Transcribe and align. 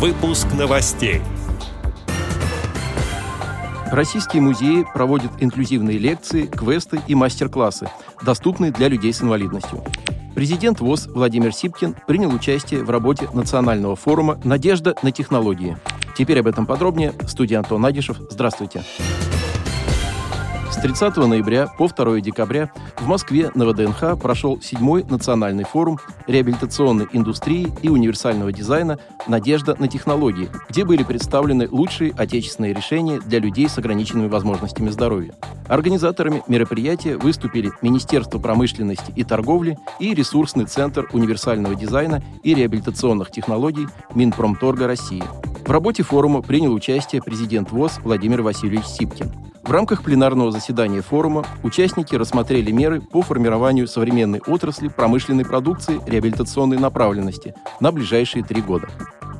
Выпуск 0.00 0.46
новостей. 0.58 1.20
Российские 3.92 4.40
музеи 4.40 4.86
проводят 4.94 5.30
инклюзивные 5.40 5.98
лекции, 5.98 6.46
квесты 6.46 7.02
и 7.06 7.14
мастер-классы, 7.14 7.90
доступные 8.22 8.72
для 8.72 8.88
людей 8.88 9.12
с 9.12 9.20
инвалидностью. 9.20 9.84
Президент 10.34 10.80
ВОЗ 10.80 11.06
Владимир 11.08 11.52
Сипкин 11.52 11.94
принял 12.06 12.34
участие 12.34 12.82
в 12.82 12.88
работе 12.88 13.28
национального 13.34 13.94
форума 13.94 14.40
«Надежда 14.42 14.94
на 15.02 15.12
технологии». 15.12 15.76
Теперь 16.16 16.40
об 16.40 16.46
этом 16.46 16.64
подробнее. 16.64 17.12
Студия 17.28 17.58
Антон 17.58 17.84
Агишев. 17.84 18.16
Здравствуйте. 18.30 18.82
Здравствуйте. 18.96 19.39
С 20.80 20.82
30 20.82 21.14
ноября 21.18 21.66
по 21.66 21.88
2 21.88 22.20
декабря 22.20 22.72
в 22.96 23.06
Москве 23.06 23.50
на 23.54 23.66
ВДНХ 23.66 24.18
прошел 24.18 24.62
седьмой 24.62 25.04
национальный 25.04 25.64
форум 25.64 25.98
реабилитационной 26.26 27.06
индустрии 27.12 27.70
и 27.82 27.90
универсального 27.90 28.50
дизайна 28.50 28.98
«Надежда 29.26 29.76
на 29.78 29.88
технологии», 29.88 30.48
где 30.70 30.86
были 30.86 31.02
представлены 31.02 31.68
лучшие 31.70 32.14
отечественные 32.16 32.72
решения 32.72 33.20
для 33.20 33.40
людей 33.40 33.68
с 33.68 33.76
ограниченными 33.76 34.28
возможностями 34.28 34.88
здоровья. 34.88 35.34
Организаторами 35.68 36.42
мероприятия 36.48 37.18
выступили 37.18 37.72
Министерство 37.82 38.38
промышленности 38.38 39.12
и 39.14 39.22
торговли 39.22 39.76
и 39.98 40.14
ресурсный 40.14 40.64
центр 40.64 41.06
универсального 41.12 41.74
дизайна 41.74 42.22
и 42.42 42.54
реабилитационных 42.54 43.30
технологий 43.30 43.86
Минпромторга 44.14 44.86
России. 44.86 45.24
В 45.66 45.70
работе 45.70 46.04
форума 46.04 46.40
принял 46.40 46.72
участие 46.72 47.20
президент 47.20 47.70
ВОЗ 47.70 47.98
Владимир 48.02 48.40
Васильевич 48.40 48.86
Сипкин. 48.86 49.49
В 49.70 49.72
рамках 49.72 50.02
пленарного 50.02 50.50
заседания 50.50 51.00
форума 51.00 51.46
участники 51.62 52.16
рассмотрели 52.16 52.72
меры 52.72 53.00
по 53.00 53.22
формированию 53.22 53.86
современной 53.86 54.40
отрасли 54.44 54.88
промышленной 54.88 55.44
продукции 55.44 56.00
реабилитационной 56.08 56.76
направленности 56.76 57.54
на 57.78 57.92
ближайшие 57.92 58.42
три 58.42 58.62
года. 58.62 58.88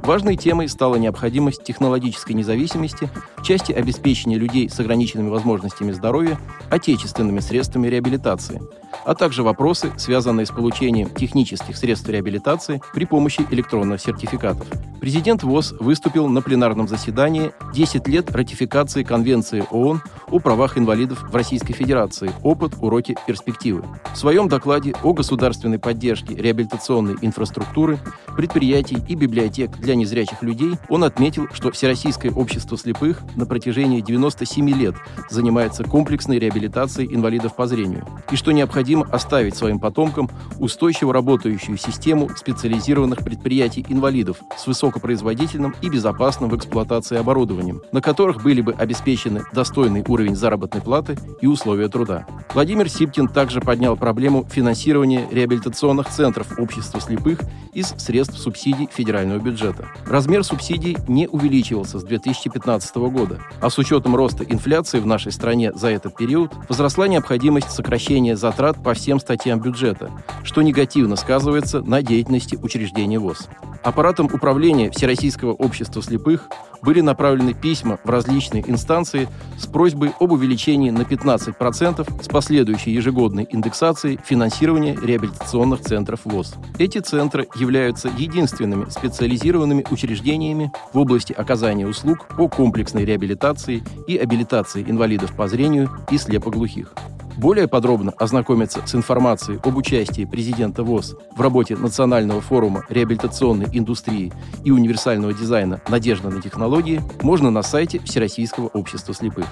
Важной 0.04 0.36
темой 0.36 0.68
стала 0.68 0.94
необходимость 0.94 1.64
технологической 1.64 2.36
независимости 2.36 3.10
в 3.40 3.42
части 3.42 3.72
обеспечения 3.72 4.36
людей 4.36 4.68
с 4.68 4.78
ограниченными 4.78 5.30
возможностями 5.30 5.92
здоровья 5.92 6.38
отечественными 6.70 7.40
средствами 7.40 7.88
реабилитации, 7.88 8.60
а 9.04 9.14
также 9.14 9.42
вопросы, 9.42 9.92
связанные 9.96 10.46
с 10.46 10.50
получением 10.50 11.08
технических 11.10 11.76
средств 11.76 12.08
реабилитации 12.08 12.82
при 12.92 13.06
помощи 13.06 13.46
электронных 13.50 14.00
сертификатов. 14.00 14.66
Президент 15.00 15.42
ВОЗ 15.42 15.74
выступил 15.80 16.28
на 16.28 16.42
пленарном 16.42 16.86
заседании 16.86 17.52
10 17.72 18.06
лет 18.08 18.30
ратификации 18.30 19.02
Конвенции 19.02 19.64
ООН 19.70 20.02
о 20.28 20.38
правах 20.38 20.76
инвалидов 20.76 21.24
в 21.30 21.34
Российской 21.34 21.72
Федерации 21.72 22.30
«Опыт, 22.42 22.74
уроки, 22.80 23.16
перспективы». 23.26 23.82
В 24.12 24.16
своем 24.18 24.48
докладе 24.48 24.94
о 25.02 25.14
государственной 25.14 25.78
поддержке 25.78 26.34
реабилитационной 26.34 27.16
инфраструктуры, 27.22 27.98
предприятий 28.36 28.98
и 29.08 29.14
библиотек 29.14 29.70
для 29.78 29.94
незрячих 29.94 30.42
людей 30.42 30.74
он 30.88 31.04
отметил, 31.04 31.48
что 31.52 31.70
Всероссийское 31.70 32.32
общество 32.32 32.76
слепых 32.76 33.22
на 33.36 33.46
протяжении 33.46 34.00
97 34.00 34.70
лет 34.70 34.94
занимается 35.28 35.84
комплексной 35.84 36.38
реабилитацией 36.38 37.14
инвалидов 37.14 37.54
по 37.56 37.66
зрению 37.66 38.06
и 38.30 38.36
что 38.36 38.52
необходимо 38.52 39.06
оставить 39.10 39.56
своим 39.56 39.78
потомкам 39.78 40.30
устойчиво 40.58 41.12
работающую 41.12 41.76
систему 41.76 42.30
специализированных 42.36 43.20
предприятий 43.20 43.84
инвалидов 43.88 44.38
с 44.56 44.66
высокопроизводительным 44.66 45.74
и 45.82 45.88
безопасным 45.88 46.50
в 46.50 46.56
эксплуатации 46.56 47.16
оборудованием, 47.16 47.82
на 47.92 48.00
которых 48.00 48.42
были 48.42 48.60
бы 48.60 48.72
обеспечены 48.72 49.42
достойный 49.52 50.04
уровень 50.06 50.36
заработной 50.36 50.80
платы 50.80 51.16
и 51.40 51.46
условия 51.46 51.88
труда. 51.88 52.26
Владимир 52.54 52.88
Сипкин 52.88 53.28
также 53.28 53.60
поднял 53.60 53.96
проблему 53.96 54.46
финансирования 54.50 55.26
реабилитационных 55.30 56.08
центров 56.08 56.58
общества 56.58 57.00
слепых 57.00 57.40
из 57.72 57.94
средств 57.98 58.38
субсидий 58.38 58.88
федерального 58.92 59.38
бюджета. 59.38 59.88
Размер 60.06 60.44
субсидий 60.44 60.96
не 61.08 61.28
увеличивался 61.28 61.98
с 61.98 62.04
2015 62.04 62.96
года, 62.96 63.19
а 63.60 63.70
с 63.70 63.78
учетом 63.78 64.16
роста 64.16 64.44
инфляции 64.44 65.00
в 65.00 65.06
нашей 65.06 65.32
стране 65.32 65.72
за 65.72 65.88
этот 65.88 66.16
период 66.16 66.52
возросла 66.68 67.08
необходимость 67.08 67.70
сокращения 67.70 68.36
затрат 68.36 68.82
по 68.82 68.94
всем 68.94 69.20
статьям 69.20 69.60
бюджета, 69.60 70.10
что 70.42 70.62
негативно 70.62 71.16
сказывается 71.16 71.82
на 71.82 72.02
деятельности 72.02 72.56
учреждений 72.56 73.18
ВОЗ. 73.18 73.48
Аппаратом 73.82 74.26
управления 74.26 74.90
Всероссийского 74.90 75.52
общества 75.52 76.02
слепых 76.02 76.48
были 76.82 77.00
направлены 77.00 77.54
письма 77.54 77.98
в 78.04 78.10
различные 78.10 78.68
инстанции 78.68 79.28
с 79.58 79.66
просьбой 79.66 80.12
об 80.20 80.32
увеличении 80.32 80.90
на 80.90 81.02
15% 81.02 82.22
с 82.22 82.28
последующей 82.28 82.90
ежегодной 82.90 83.46
индексацией 83.50 84.18
финансирования 84.22 84.98
реабилитационных 85.02 85.80
центров 85.80 86.20
ВОЗ. 86.24 86.54
Эти 86.78 86.98
центры 86.98 87.48
являются 87.54 88.08
единственными 88.08 88.88
специализированными 88.90 89.86
учреждениями 89.90 90.72
в 90.92 90.98
области 90.98 91.32
оказания 91.32 91.86
услуг 91.86 92.28
по 92.36 92.48
комплексной 92.48 93.04
реабилитации 93.04 93.82
и 94.06 94.16
абилитации 94.18 94.82
инвалидов 94.82 95.34
по 95.34 95.48
зрению 95.48 95.90
и 96.10 96.18
слепоглухих. 96.18 96.92
Более 97.40 97.68
подробно 97.68 98.12
ознакомиться 98.18 98.86
с 98.86 98.94
информацией 98.94 99.60
об 99.64 99.74
участии 99.74 100.26
президента 100.26 100.84
ВОЗ 100.84 101.16
в 101.34 101.40
работе 101.40 101.74
Национального 101.74 102.42
форума 102.42 102.84
реабилитационной 102.90 103.66
индустрии 103.72 104.30
и 104.62 104.70
универсального 104.70 105.32
дизайна 105.32 105.80
«Надежда 105.88 106.28
на 106.28 106.42
технологии» 106.42 107.00
можно 107.22 107.50
на 107.50 107.62
сайте 107.62 107.98
Всероссийского 108.00 108.66
общества 108.66 109.14
слепых. 109.14 109.46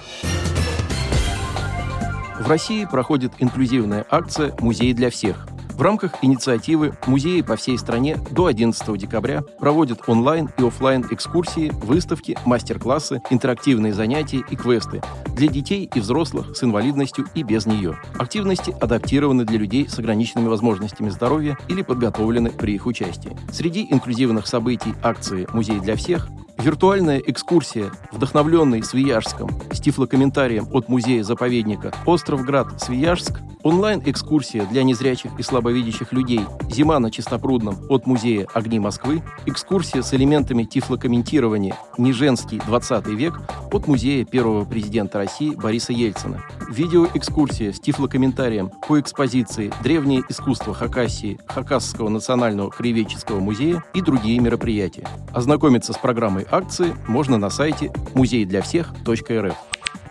В 2.39 2.47
России 2.47 2.85
проходит 2.85 3.31
инклюзивная 3.39 4.05
акция 4.07 4.55
«Музей 4.59 4.93
для 4.93 5.09
всех», 5.09 5.47
в 5.79 5.81
рамках 5.81 6.11
инициативы 6.21 6.93
музеи 7.07 7.39
по 7.39 7.55
всей 7.55 7.77
стране 7.77 8.17
до 8.31 8.47
11 8.47 8.97
декабря 8.97 9.43
проводят 9.61 10.01
онлайн 10.07 10.49
и 10.57 10.67
офлайн 10.67 11.05
экскурсии, 11.09 11.71
выставки, 11.81 12.37
мастер-классы, 12.43 13.21
интерактивные 13.29 13.93
занятия 13.93 14.43
и 14.49 14.57
квесты 14.57 15.01
для 15.39 15.47
детей 15.47 15.89
и 15.93 15.99
взрослых 16.01 16.55
с 16.55 16.63
инвалидностью 16.65 17.25
и 17.33 17.43
без 17.43 17.65
нее. 17.65 17.97
Активности 18.17 18.75
адаптированы 18.81 19.45
для 19.45 19.57
людей 19.57 19.87
с 19.87 19.97
ограниченными 19.97 20.49
возможностями 20.49 21.09
здоровья 21.09 21.57
или 21.69 21.81
подготовлены 21.81 22.51
при 22.51 22.75
их 22.75 22.85
участии. 22.85 23.37
Среди 23.49 23.87
инклюзивных 23.89 24.47
событий 24.47 24.93
акции 25.01 25.47
«Музей 25.53 25.79
для 25.79 25.95
всех» 25.95 26.27
Виртуальная 26.59 27.19
экскурсия, 27.19 27.89
вдохновленная 28.11 28.81
Свияжском, 28.81 29.49
с 29.71 29.79
тифлокомментарием 29.79 30.67
от 30.73 30.89
музея-заповедника 30.89 31.93
«Островград 32.05 32.81
Свияжск», 32.81 33.39
онлайн-экскурсия 33.63 34.65
для 34.65 34.83
незрячих 34.83 35.31
и 35.39 35.41
слабовидящих 35.41 36.11
людей 36.11 36.41
«Зима 36.69 36.99
на 36.99 37.11
Чистопрудном» 37.11 37.77
от 37.87 38.05
музея 38.07 38.45
«Огни 38.53 38.77
Москвы», 38.77 39.23
экскурсия 39.45 40.01
с 40.01 40.13
элементами 40.13 40.63
тифлокомментирования 40.63 41.77
«Неженский 41.97 42.59
20 42.65 43.07
век» 43.07 43.39
от 43.71 43.87
музея 43.87 44.25
первого 44.25 44.65
президента 44.65 45.19
России 45.29 45.53
Бориса 45.53 45.93
Ельцина, 45.93 46.41
видеоэкскурсия 46.71 47.71
с 47.71 47.79
тифлокомментарием 47.79 48.71
по 48.87 48.99
экспозиции 48.99 49.71
«Древнее 49.83 50.23
искусство 50.27 50.73
Хакасии» 50.73 51.39
Хакасского 51.47 52.09
национального 52.09 52.71
краеведческого 52.71 53.39
музея 53.39 53.83
и 53.93 54.01
другие 54.01 54.39
мероприятия. 54.39 55.07
Ознакомиться 55.31 55.93
с 55.93 55.99
программой 55.99 56.47
акции 56.49 56.95
можно 57.07 57.37
на 57.37 57.51
сайте 57.51 57.93
музейдлявсех.рф. 58.15 59.53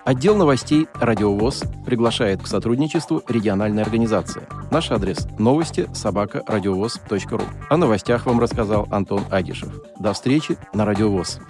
Отдел 0.05 0.37
новостей 0.37 0.87
«Радиовоз» 0.95 1.65
приглашает 1.85 2.41
к 2.41 2.47
сотрудничеству 2.47 3.21
региональной 3.27 3.83
организации. 3.83 4.43
Наш 4.71 4.93
адрес– 4.93 5.27
новости 5.39 5.91
собака 5.95 6.45
радиовоз.ру. 6.47 7.43
О 7.69 7.77
новостях 7.77 8.27
вам 8.27 8.39
рассказал 8.39 8.87
Антон 8.93 9.25
Агишев. 9.33 9.73
До 9.99 10.13
встречи 10.13 10.57
на 10.73 10.85
«Радиовоз». 10.85 11.41